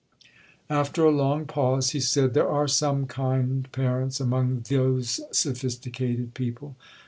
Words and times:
'After 0.67 1.05
a 1.05 1.11
long 1.11 1.45
pause, 1.45 1.91
he 1.91 1.99
said, 1.99 2.33
'There 2.33 2.49
are 2.49 2.67
some 2.67 3.05
kind 3.05 3.71
parents 3.71 4.19
among 4.19 4.61
those 4.67 5.21
sophisticated 5.31 6.33
people.' 6.33 6.75